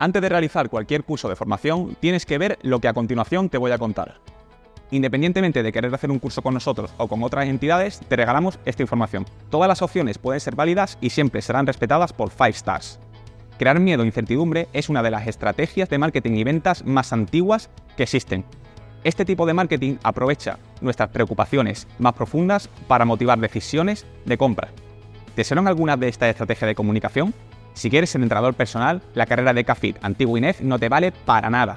[0.00, 3.58] Antes de realizar cualquier curso de formación, tienes que ver lo que a continuación te
[3.58, 4.20] voy a contar.
[4.92, 8.82] Independientemente de querer hacer un curso con nosotros o con otras entidades, te regalamos esta
[8.82, 9.26] información.
[9.50, 13.00] Todas las opciones pueden ser válidas y siempre serán respetadas por 5 stars.
[13.58, 17.68] Crear miedo e incertidumbre es una de las estrategias de marketing y ventas más antiguas
[17.96, 18.44] que existen.
[19.02, 24.68] Este tipo de marketing aprovecha nuestras preocupaciones más profundas para motivar decisiones de compra.
[25.34, 27.34] ¿Te suenan algunas de estas estrategias de comunicación?
[27.78, 31.48] Si quieres ser entrenador personal, la carrera de CAFIT antiguo INEF no te vale para
[31.48, 31.76] nada.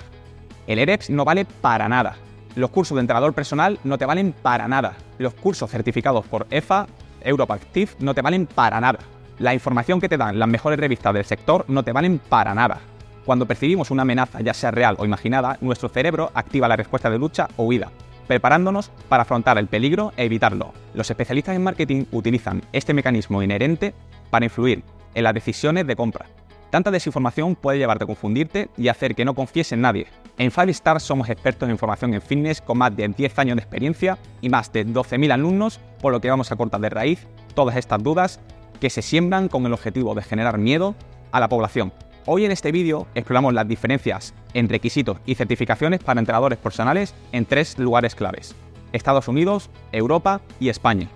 [0.66, 2.16] El EREPS no vale para nada.
[2.56, 4.96] Los cursos de entrenador personal no te valen para nada.
[5.20, 6.88] Los cursos certificados por EFA,
[7.24, 8.98] Europe Active, no te valen para nada.
[9.38, 12.80] La información que te dan las mejores revistas del sector no te valen para nada.
[13.24, 17.20] Cuando percibimos una amenaza, ya sea real o imaginada, nuestro cerebro activa la respuesta de
[17.20, 17.92] lucha o huida,
[18.28, 20.74] preparándonos para afrontar el peligro e evitarlo.
[20.96, 23.94] Los especialistas en marketing utilizan este mecanismo inherente
[24.32, 26.26] para influir en las decisiones de compra.
[26.72, 30.08] Tanta desinformación puede llevarte a confundirte y hacer que no confíes en nadie.
[30.38, 33.62] En 5 Stars somos expertos en información en fitness con más de 10 años de
[33.62, 37.76] experiencia y más de 12.000 alumnos, por lo que vamos a cortar de raíz todas
[37.76, 38.40] estas dudas
[38.80, 40.96] que se siembran con el objetivo de generar miedo
[41.34, 41.92] a la población.
[42.26, 47.46] Hoy en este vídeo exploramos las diferencias en requisitos y certificaciones para entrenadores personales en
[47.46, 48.56] tres lugares claves.
[48.94, 51.10] Estados Unidos, Europa y España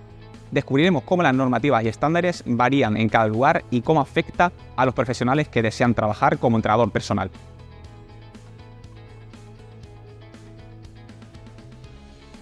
[0.51, 4.93] descubriremos cómo las normativas y estándares varían en cada lugar y cómo afecta a los
[4.93, 7.29] profesionales que desean trabajar como entrenador personal.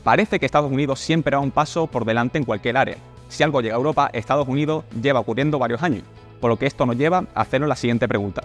[0.03, 2.97] Parece que Estados Unidos siempre va un paso por delante en cualquier área.
[3.29, 6.03] Si algo llega a Europa, Estados Unidos lleva ocurriendo varios años,
[6.41, 8.43] por lo que esto nos lleva a hacernos la siguiente pregunta.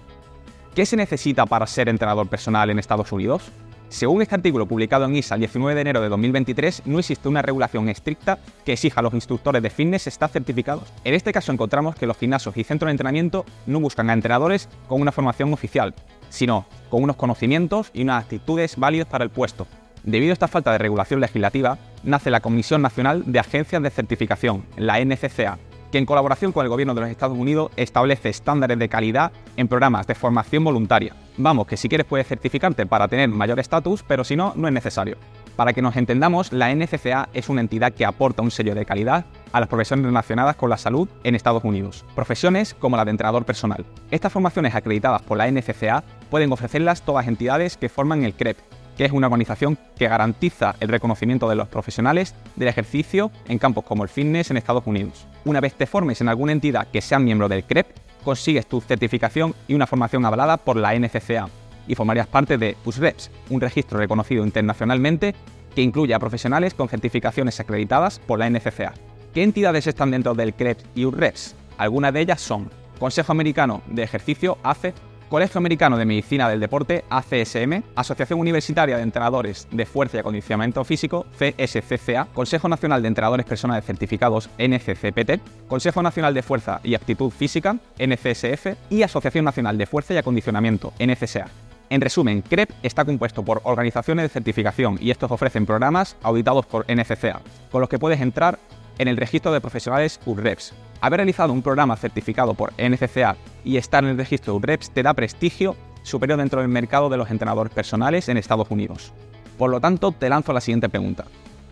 [0.74, 3.50] ¿Qué se necesita para ser entrenador personal en Estados Unidos?
[3.88, 7.40] Según este artículo publicado en ISA el 19 de enero de 2023, no existe una
[7.40, 10.92] regulación estricta que exija a los instructores de fitness estar certificados.
[11.04, 14.68] En este caso encontramos que los gimnasios y centros de entrenamiento no buscan a entrenadores
[14.88, 15.94] con una formación oficial,
[16.28, 19.66] sino con unos conocimientos y unas actitudes válidas para el puesto.
[20.02, 24.64] Debido a esta falta de regulación legislativa, nace la Comisión Nacional de Agencias de Certificación,
[24.76, 25.58] la NCCA,
[25.90, 29.68] que en colaboración con el gobierno de los Estados Unidos establece estándares de calidad en
[29.68, 31.14] programas de formación voluntaria.
[31.36, 34.74] Vamos, que si quieres puedes certificarte para tener mayor estatus, pero si no, no es
[34.74, 35.16] necesario.
[35.56, 39.24] Para que nos entendamos, la NCCA es una entidad que aporta un sello de calidad
[39.52, 43.44] a las profesiones relacionadas con la salud en Estados Unidos, profesiones como la de entrenador
[43.44, 43.84] personal.
[44.10, 48.56] Estas formaciones acreditadas por la NCCA pueden ofrecerlas todas entidades que forman el CREP,
[48.98, 53.84] que es una organización que garantiza el reconocimiento de los profesionales del ejercicio en campos
[53.84, 55.24] como el fitness en Estados Unidos.
[55.44, 57.86] Una vez te formes en alguna entidad que sea miembro del CREP,
[58.24, 61.48] consigues tu certificación y una formación avalada por la NCCA
[61.86, 65.34] y formarías parte de USREPS, un registro reconocido internacionalmente
[65.76, 68.94] que incluye a profesionales con certificaciones acreditadas por la NCCA.
[69.32, 71.54] ¿Qué entidades están dentro del CREP y USREPS?
[71.78, 74.92] Algunas de ellas son Consejo Americano de Ejercicio, ACE,
[75.28, 80.82] Colegio Americano de Medicina del Deporte, ACSM, Asociación Universitaria de Entrenadores de Fuerza y Acondicionamiento
[80.84, 87.30] Físico, CSCCA, Consejo Nacional de Entrenadores Personales Certificados, NCCPT, Consejo Nacional de Fuerza y Aptitud
[87.30, 91.46] Física, NCSF, y Asociación Nacional de Fuerza y Acondicionamiento, NCSA.
[91.90, 96.86] En resumen, CREP está compuesto por organizaciones de certificación y estos ofrecen programas auditados por
[96.90, 98.58] NCCA, con los que puedes entrar
[98.96, 100.72] en el registro de profesionales URREPS.
[101.00, 105.14] Haber realizado un programa certificado por NCCA y estar en el registro URREPS te da
[105.14, 109.12] prestigio superior dentro del mercado de los entrenadores personales en Estados Unidos.
[109.56, 111.26] Por lo tanto, te lanzo la siguiente pregunta.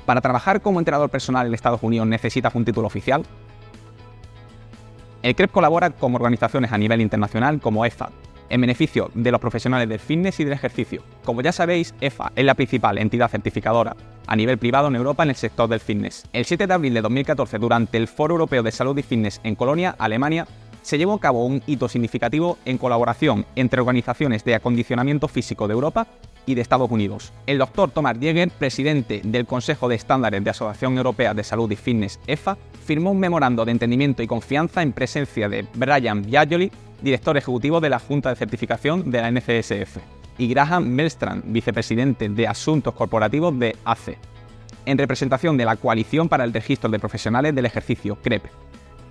[0.05, 3.25] ¿Para trabajar como entrenador personal en Estados Unidos necesitas un título oficial?
[5.23, 8.11] El CREP colabora con organizaciones a nivel internacional como EFA,
[8.49, 11.03] en beneficio de los profesionales del fitness y del ejercicio.
[11.25, 13.97] Como ya sabéis, EFA es la principal entidad certificadora
[14.27, 16.25] a nivel privado en Europa en el sector del fitness.
[16.33, 19.55] El 7 de abril de 2014, durante el Foro Europeo de Salud y Fitness en
[19.55, 20.47] Colonia, Alemania,
[20.83, 25.75] se llevó a cabo un hito significativo en colaboración entre organizaciones de acondicionamiento físico de
[25.75, 26.07] Europa
[26.47, 27.33] y de Estados Unidos.
[27.47, 31.77] El doctor Thomas Jäger, presidente del Consejo de Estándares de Asociación Europea de Salud y
[31.77, 36.71] Fitness, EFA, firmó un memorando de entendimiento y confianza en presencia de Brian Biagioli,
[37.03, 39.99] director ejecutivo de la Junta de Certificación de la NCSF,
[40.39, 44.19] y Graham Melstrand, vicepresidente de Asuntos Corporativos de ACE,
[44.85, 48.45] en representación de la Coalición para el Registro de Profesionales del Ejercicio, CREP.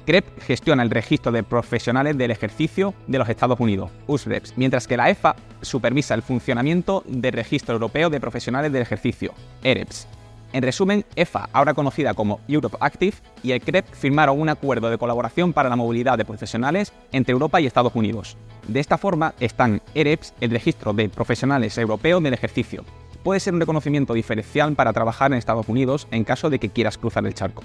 [0.06, 4.98] CREP gestiona el registro de profesionales del ejercicio de los Estados Unidos, USREPS, mientras que
[4.98, 9.34] la EFA supervisa el funcionamiento del Registro Europeo de Profesionales del Ejercicio,
[9.64, 10.08] EREPS,
[10.56, 14.98] en resumen, EFA, ahora conocida como Europe Active, y el CREP firmaron un acuerdo de
[14.98, 18.38] colaboración para la movilidad de profesionales entre Europa y Estados Unidos.
[18.66, 22.86] De esta forma están EREPS, el registro de profesionales europeos del ejercicio.
[23.22, 26.98] Puede ser un reconocimiento diferencial para trabajar en Estados Unidos en caso de que quieras
[26.98, 27.62] cruzar el charco.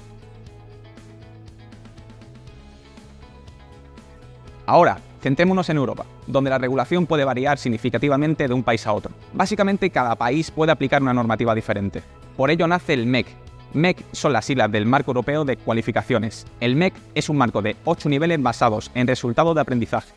[4.66, 9.12] Ahora, Centrémonos en Europa, donde la regulación puede variar significativamente de un país a otro.
[9.34, 12.02] Básicamente cada país puede aplicar una normativa diferente.
[12.40, 13.26] Por ello nace el MEC.
[13.74, 16.46] MEC son las siglas del Marco Europeo de Cualificaciones.
[16.60, 20.14] El MEC es un marco de 8 niveles basados en resultados de aprendizaje,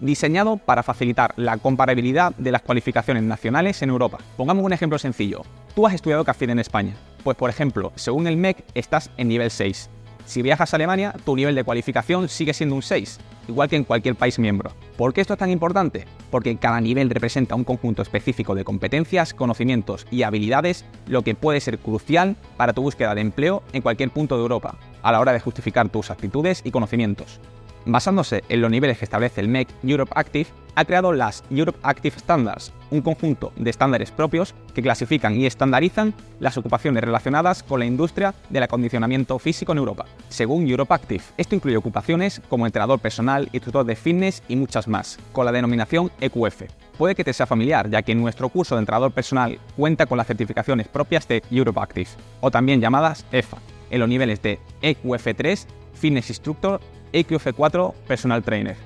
[0.00, 4.18] diseñado para facilitar la comparabilidad de las cualificaciones nacionales en Europa.
[4.36, 5.42] Pongamos un ejemplo sencillo.
[5.76, 6.96] Tú has estudiado café en España.
[7.22, 9.88] Pues por ejemplo, según el MEC estás en nivel 6.
[10.26, 13.84] Si viajas a Alemania, tu nivel de cualificación sigue siendo un 6 igual que en
[13.84, 14.72] cualquier país miembro.
[14.96, 16.04] ¿Por qué esto es tan importante?
[16.30, 21.60] Porque cada nivel representa un conjunto específico de competencias, conocimientos y habilidades, lo que puede
[21.60, 25.32] ser crucial para tu búsqueda de empleo en cualquier punto de Europa, a la hora
[25.32, 27.40] de justificar tus actitudes y conocimientos.
[27.84, 32.18] Basándose en los niveles que establece el MEC Europe Active, ha creado las Europe Active
[32.18, 37.86] Standards, un conjunto de estándares propios que clasifican y estandarizan las ocupaciones relacionadas con la
[37.86, 41.24] industria del acondicionamiento físico en Europa, según Europe Active.
[41.36, 46.10] Esto incluye ocupaciones como entrenador personal, instructor de fitness y muchas más, con la denominación
[46.20, 46.62] EQF.
[46.96, 50.26] Puede que te sea familiar, ya que nuestro curso de entrenador personal cuenta con las
[50.26, 53.58] certificaciones propias de Europe Active, o también llamadas EFA,
[53.90, 56.80] en los niveles de EQF3, Fitness Instructor
[57.12, 58.76] EQF4 Personal Trainer.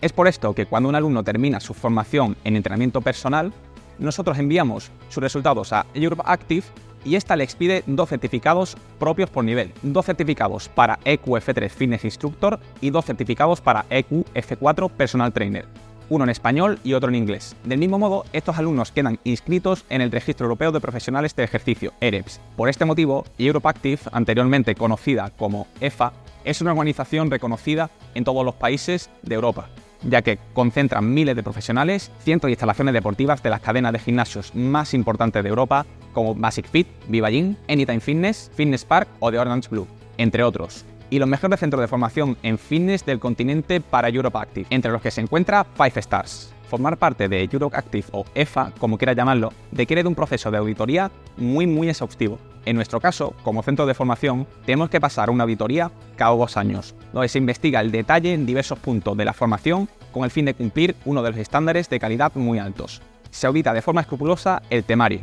[0.00, 3.52] Es por esto que cuando un alumno termina su formación en entrenamiento personal,
[3.98, 6.64] nosotros enviamos sus resultados a Europe Active
[7.04, 12.58] y esta le expide dos certificados propios por nivel, dos certificados para EQF3 Fitness Instructor
[12.80, 15.66] y dos certificados para EQF4 Personal Trainer,
[16.10, 17.56] uno en español y otro en inglés.
[17.64, 21.94] Del mismo modo, estos alumnos quedan inscritos en el Registro Europeo de Profesionales de Ejercicio,
[22.00, 22.40] EREPS.
[22.56, 26.12] Por este motivo, Europe Active, anteriormente conocida como EFA,
[26.44, 29.68] es una organización reconocida en todos los países de Europa,
[30.02, 34.54] ya que concentra miles de profesionales, cientos de instalaciones deportivas de las cadenas de gimnasios
[34.54, 39.68] más importantes de Europa, como Basic Fit, Viva Anytime Fitness, Fitness Park o The Orange
[39.68, 39.86] Blue,
[40.18, 40.84] entre otros.
[41.10, 45.02] Y los mejores centros de formación en fitness del continente para Europe Active, entre los
[45.02, 46.54] que se encuentra Five Stars.
[46.68, 50.58] Formar parte de Europe Active o EFA, como quiera llamarlo, requiere de un proceso de
[50.58, 52.38] auditoría muy muy exhaustivo.
[52.64, 56.94] En nuestro caso, como centro de formación, tenemos que pasar una auditoría cada dos años,
[57.12, 60.54] donde se investiga el detalle en diversos puntos de la formación con el fin de
[60.54, 63.02] cumplir uno de los estándares de calidad muy altos.
[63.30, 65.22] Se audita de forma escrupulosa el temario,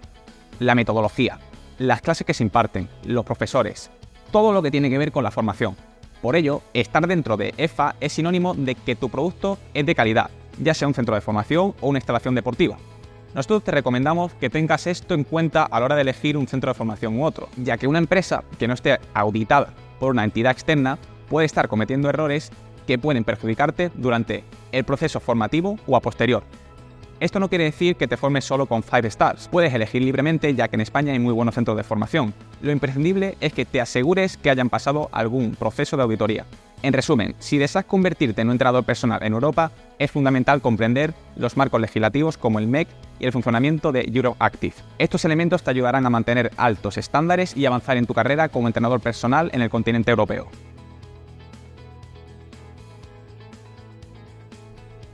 [0.59, 1.39] la metodología,
[1.77, 3.89] las clases que se imparten, los profesores,
[4.31, 5.75] todo lo que tiene que ver con la formación.
[6.21, 10.29] Por ello, estar dentro de EFA es sinónimo de que tu producto es de calidad
[10.59, 12.77] ya sea un centro de formación o una instalación deportiva.
[13.33, 16.71] Nosotros te recomendamos que tengas esto en cuenta a la hora de elegir un centro
[16.71, 20.51] de formación u otro, ya que una empresa que no esté auditada por una entidad
[20.51, 20.97] externa
[21.29, 22.51] puede estar cometiendo errores
[22.87, 26.43] que pueden perjudicarte durante el proceso formativo o a posterior.
[27.19, 29.47] Esto no quiere decir que te formes solo con 5 stars.
[29.47, 32.31] Puedes elegir libremente ya que en España hay muy buenos centros de formación.
[32.61, 36.45] Lo imprescindible es que te asegures que hayan pasado algún proceso de auditoría.
[36.83, 41.57] En resumen, si deseas convertirte en un entrenador personal en Europa, es fundamental comprender los
[41.57, 42.87] marcos legislativos como el MEC
[43.17, 44.75] y el funcionamiento de EuroActive.
[44.99, 48.99] Estos elementos te ayudarán a mantener altos estándares y avanzar en tu carrera como entrenador
[48.99, 50.49] personal en el continente europeo.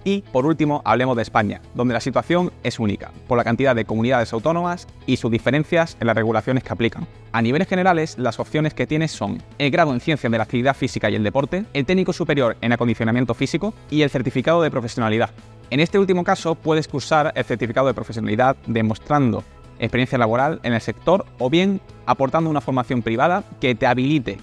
[0.04, 3.86] Y por último, hablemos de España, donde la situación es única, por la cantidad de
[3.86, 7.08] comunidades autónomas y sus diferencias en las regulaciones que aplican.
[7.32, 10.76] A niveles generales, las opciones que tienes son el grado en ciencias de la actividad
[10.76, 15.32] física y el deporte, el técnico superior en acondicionamiento físico y el certificado de profesionalidad.
[15.70, 19.44] En este último caso, puedes cursar el certificado de profesionalidad demostrando
[19.80, 24.38] experiencia laboral en el sector o bien aportando una formación privada que te habilite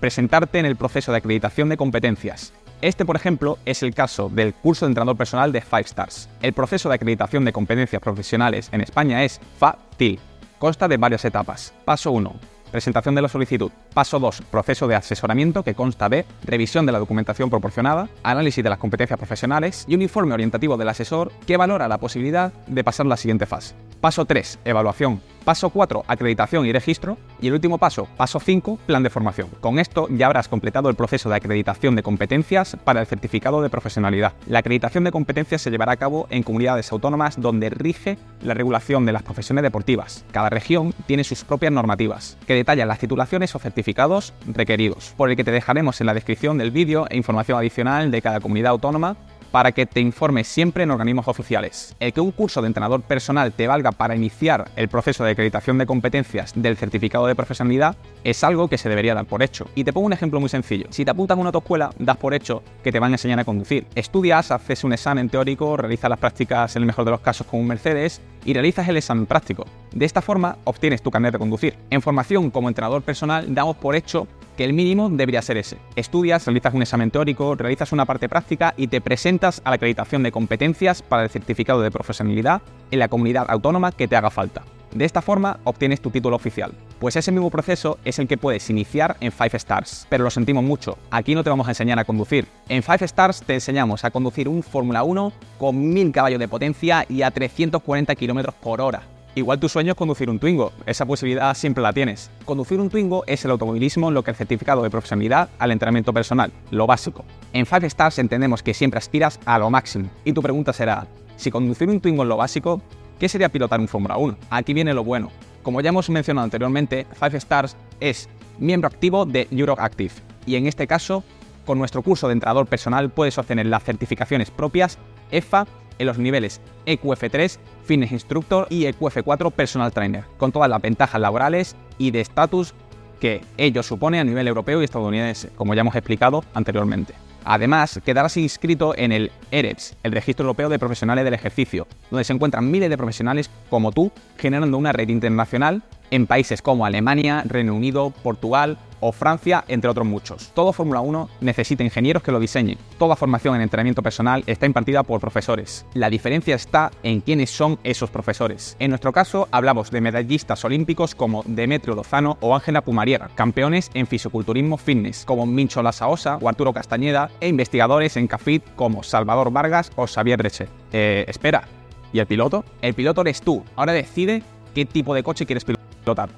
[0.00, 2.52] presentarte en el proceso de acreditación de competencias,
[2.82, 6.28] este, por ejemplo, es el caso del curso de entrenador personal de Five Stars.
[6.42, 10.20] El proceso de acreditación de competencias profesionales en España es FATIL.
[10.58, 11.74] Consta de varias etapas.
[11.84, 13.70] Paso 1 presentación de la solicitud.
[13.94, 18.68] Paso 2, proceso de asesoramiento que consta de revisión de la documentación proporcionada, análisis de
[18.68, 23.06] las competencias profesionales y un informe orientativo del asesor que valora la posibilidad de pasar
[23.06, 23.74] la siguiente fase.
[24.00, 25.20] Paso 3, evaluación.
[25.44, 27.16] Paso 4, acreditación y registro.
[27.40, 29.48] Y el último paso, paso 5, plan de formación.
[29.60, 33.70] Con esto ya habrás completado el proceso de acreditación de competencias para el certificado de
[33.70, 34.32] profesionalidad.
[34.48, 39.06] La acreditación de competencias se llevará a cabo en comunidades autónomas donde rige la regulación
[39.06, 40.24] de las profesiones deportivas.
[40.32, 45.36] Cada región tiene sus propias normativas, que detallan las titulaciones o certificados requeridos, por el
[45.36, 49.16] que te dejaremos en la descripción del vídeo e información adicional de cada comunidad autónoma
[49.50, 51.94] para que te informes siempre en organismos oficiales.
[52.00, 55.78] El que un curso de entrenador personal te valga para iniciar el proceso de acreditación
[55.78, 59.66] de competencias del certificado de profesionalidad es algo que se debería dar por hecho.
[59.74, 60.86] Y te pongo un ejemplo muy sencillo.
[60.90, 63.44] Si te apuntas a una autoescuela, das por hecho que te van a enseñar a
[63.44, 63.86] conducir.
[63.94, 67.60] Estudias, haces un examen teórico, realizas las prácticas en el mejor de los casos con
[67.60, 69.66] un Mercedes y realizas el examen práctico.
[69.92, 71.74] De esta forma obtienes tu carnet de conducir.
[71.90, 75.78] En formación como entrenador personal damos por hecho que el mínimo debería ser ese.
[75.94, 80.22] Estudias, realizas un examen teórico, realizas una parte práctica y te presentas a la acreditación
[80.22, 84.62] de competencias para el certificado de profesionalidad en la comunidad autónoma que te haga falta.
[84.94, 86.72] De esta forma obtienes tu título oficial.
[86.98, 90.06] Pues ese mismo proceso es el que puedes iniciar en 5 Stars.
[90.08, 92.46] Pero lo sentimos mucho, aquí no te vamos a enseñar a conducir.
[92.68, 97.04] En 5 Stars te enseñamos a conducir un Fórmula 1 con 1000 caballos de potencia
[97.08, 99.02] y a 340 km por hora.
[99.36, 102.30] Igual tu sueño es conducir un Twingo, esa posibilidad siempre la tienes.
[102.46, 106.50] Conducir un Twingo es el automovilismo lo que el certificado de profesionalidad al entrenamiento personal,
[106.70, 107.22] lo básico.
[107.52, 110.08] En 5 Stars entendemos que siempre aspiras a lo máximo.
[110.24, 112.80] Y tu pregunta será, si conducir un Twingo es lo básico,
[113.18, 114.38] ¿qué sería pilotar un Fórmula 1?
[114.48, 115.30] Aquí viene lo bueno.
[115.62, 120.14] Como ya hemos mencionado anteriormente, 5 Stars es miembro activo de Europe Active.
[120.46, 121.24] Y en este caso,
[121.66, 124.96] con nuestro curso de entrenador personal puedes obtener las certificaciones propias
[125.30, 125.66] EFA
[125.98, 131.76] en los niveles EQF3, Fitness Instructor y EQF4 Personal Trainer, con todas las ventajas laborales
[131.98, 132.74] y de estatus
[133.20, 137.14] que ello supone a nivel europeo y estadounidense, como ya hemos explicado anteriormente.
[137.48, 142.32] Además, quedarás inscrito en el EREPS, el Registro Europeo de Profesionales del Ejercicio, donde se
[142.32, 147.72] encuentran miles de profesionales como tú, generando una red internacional en países como Alemania, Reino
[147.74, 150.50] Unido, Portugal o Francia, entre otros muchos.
[150.54, 152.78] Todo Fórmula 1 necesita ingenieros que lo diseñen.
[152.98, 155.86] Toda formación en entrenamiento personal está impartida por profesores.
[155.94, 158.76] La diferencia está en quiénes son esos profesores.
[158.78, 164.06] En nuestro caso, hablamos de medallistas olímpicos como Demetrio Lozano o Ángela Pumariera, campeones en
[164.06, 169.90] fisiculturismo fitness como Mincho Lasaosa o Arturo Castañeda e investigadores en CAFIT como Salvador Vargas
[169.96, 170.68] o Xavier Reche.
[170.92, 171.64] Eh, espera,
[172.12, 172.64] ¿y el piloto?
[172.82, 173.64] El piloto eres tú.
[173.76, 174.42] Ahora decide
[174.74, 175.85] qué tipo de coche quieres pilotar.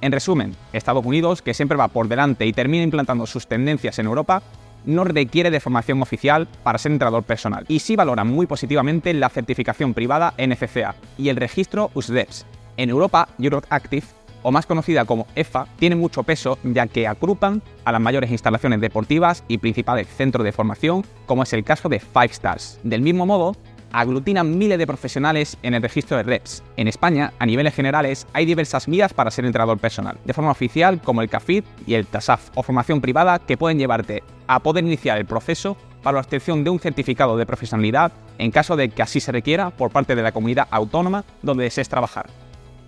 [0.00, 4.06] En resumen, Estados Unidos, que siempre va por delante y termina implantando sus tendencias en
[4.06, 4.42] Europa,
[4.86, 9.28] no requiere de formación oficial para ser entrenador personal y sí valora muy positivamente la
[9.28, 12.46] certificación privada NFCA y el registro USDEPS.
[12.78, 14.06] En Europa, Europe Active,
[14.42, 18.80] o más conocida como EFA, tiene mucho peso ya que agrupan a las mayores instalaciones
[18.80, 22.80] deportivas y principales centros de formación, como es el caso de Five Stars.
[22.84, 23.54] Del mismo modo,
[23.92, 26.62] aglutinan miles de profesionales en el registro de reps.
[26.76, 31.00] En España, a niveles generales, hay diversas vías para ser entrenador personal, de forma oficial
[31.02, 35.18] como el CAFID y el TASAF, o formación privada que pueden llevarte a poder iniciar
[35.18, 39.20] el proceso para la obtención de un certificado de profesionalidad en caso de que así
[39.20, 42.26] se requiera por parte de la comunidad autónoma donde desees trabajar.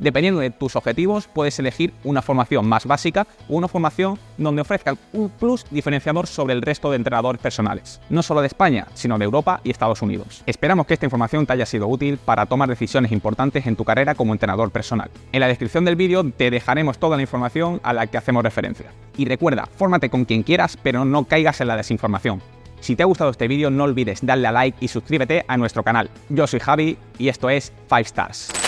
[0.01, 4.97] Dependiendo de tus objetivos, puedes elegir una formación más básica o una formación donde ofrezca
[5.13, 9.27] un plus diferenciador sobre el resto de entrenadores personales, no solo de España, sino de
[9.27, 10.43] Europa y Estados Unidos.
[10.47, 14.15] Esperamos que esta información te haya sido útil para tomar decisiones importantes en tu carrera
[14.15, 15.11] como entrenador personal.
[15.33, 18.87] En la descripción del vídeo te dejaremos toda la información a la que hacemos referencia.
[19.19, 22.41] Y recuerda, fórmate con quien quieras, pero no caigas en la desinformación.
[22.81, 25.83] Si te ha gustado este vídeo, no olvides darle a like y suscríbete a nuestro
[25.83, 26.09] canal.
[26.31, 28.61] Yo soy Javi y esto es 5 Stars.